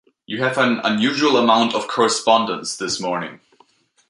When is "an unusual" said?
0.57-1.37